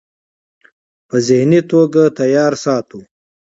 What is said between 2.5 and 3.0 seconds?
ساتو-